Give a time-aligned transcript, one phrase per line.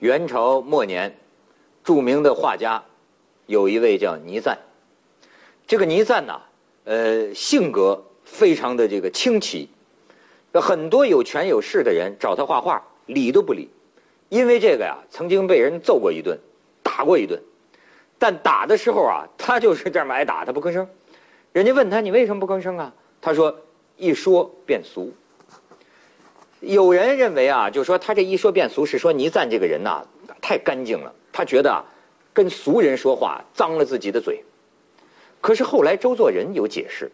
[0.00, 1.18] 元朝末年，
[1.82, 2.84] 著名的画家
[3.46, 4.56] 有一位叫倪瓒。
[5.66, 6.40] 这个倪瓒呐，
[6.84, 9.68] 呃，性格非常的这个清奇，
[10.52, 13.68] 很多有权有势的人找他画画，理都不理。
[14.28, 16.38] 因为这个呀，曾经被人揍过一顿，
[16.80, 17.42] 打过一顿。
[18.20, 20.88] 但打的时候啊，他就是这么挨打，他不吭声。
[21.52, 23.52] 人家问他：“你为什么不吭声啊？”他说
[23.98, 25.12] ：“一说便俗。”
[26.60, 30.04] 有人认为啊，就说他这一说变俗是说倪瓒这个人呐
[30.40, 31.84] 太干净了，他觉得啊
[32.32, 34.42] 跟俗人说话脏了自己的嘴。
[35.40, 37.10] 可是后来周作人有解释，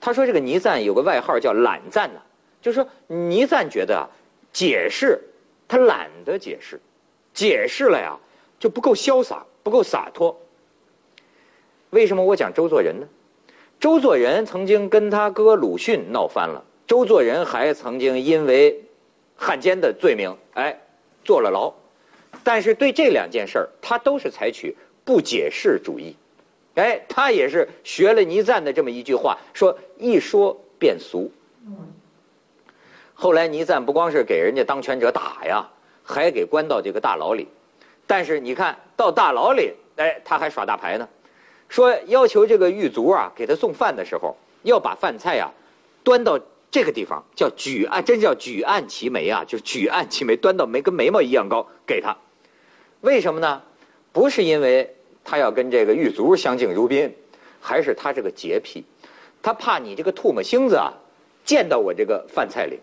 [0.00, 2.20] 他说这个倪瓒有个外号叫懒赞呢，
[2.60, 4.04] 就说倪瓒觉得啊
[4.52, 5.18] 解释
[5.66, 6.78] 他懒得解释，
[7.32, 8.14] 解释了呀
[8.58, 10.38] 就不够潇洒，不够洒脱。
[11.90, 13.06] 为什么我讲周作人呢？
[13.80, 16.62] 周作人曾经跟他哥鲁迅闹翻了。
[16.86, 18.82] 周作人还曾经因为
[19.36, 20.78] 汉奸的罪名，哎，
[21.24, 21.72] 坐了牢。
[22.44, 26.16] 但是对这两件事儿，他都是采取不解释主义。
[26.74, 31.30] 哎，他也是学了倪瓒的这么一句话，说一说变俗。
[33.14, 35.68] 后来倪瓒不光是给人家当权者打呀，
[36.02, 37.46] 还给关到这个大牢里。
[38.06, 41.08] 但是你看到大牢里，哎，他还耍大牌呢，
[41.68, 45.50] 说要求这个狱卒啊给他送饭的时候，要把饭菜呀
[46.02, 46.38] 端到。
[46.72, 49.44] 这个地方叫举案，真叫举案齐眉啊！
[49.46, 52.16] 就是举案齐眉，端到眉跟眉毛一样高给他。
[53.02, 53.62] 为什么呢？
[54.10, 57.14] 不是因为他要跟这个狱卒相敬如宾，
[57.60, 58.84] 还是他这个洁癖，
[59.42, 60.94] 他怕你这个唾沫星子啊
[61.44, 62.80] 溅到我这个饭菜里。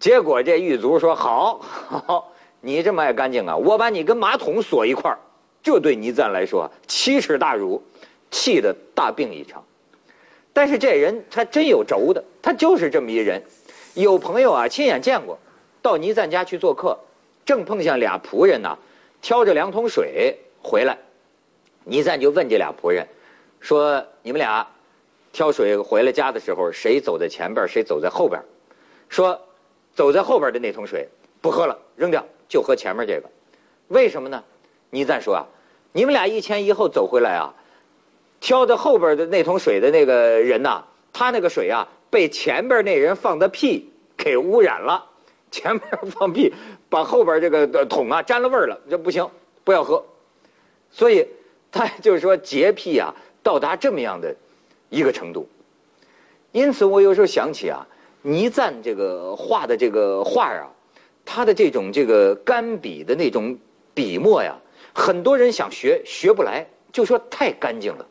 [0.00, 5.18] 结果这狱卒说：“好，好，你这么爱干净啊，我把你跟马桶锁一块儿。”
[5.62, 7.80] 这对倪瓒来说奇耻大辱，
[8.30, 9.64] 气得大病一场。
[10.58, 13.40] 但是这人他真有轴的，他就是这么一人。
[13.94, 15.38] 有朋友啊亲眼见过，
[15.80, 16.98] 到倪瓒家去做客，
[17.46, 18.76] 正碰上俩仆人呢，
[19.22, 20.98] 挑着两桶水回来。
[21.84, 23.06] 倪瓒就问这俩仆人，
[23.60, 24.66] 说：“你们俩
[25.30, 28.42] 挑水回来家的时候，谁走在前边，谁走在后边？”
[29.08, 29.40] 说
[29.94, 31.06] ：“走在后边的那桶水
[31.40, 33.30] 不喝了，扔掉，就喝前面这个。
[33.86, 34.42] 为什么呢？”
[34.90, 35.46] 倪瓒说：“啊，
[35.92, 37.54] 你们俩一前一后走回来啊。”
[38.40, 45.04] 挑的后边的那桶水的那个人呐，他那个水啊，被前边那人放的屁 给污染了。
[45.50, 46.52] 前边放屁，
[46.90, 49.26] 把后边这个桶啊沾了味儿了，这不行，
[49.64, 50.04] 不要喝。
[50.90, 51.26] 所以
[51.72, 54.36] 他就是说洁癖啊，到达这么样的
[54.90, 55.48] 一个程度。
[56.52, 57.86] 因此，我有时候想起啊，
[58.20, 60.68] 倪瓒这个画的这个画啊，
[61.24, 63.58] 他的这种这个干笔的那种
[63.94, 64.54] 笔墨呀，
[64.94, 68.06] 很多人想学学不来，就说太干净了。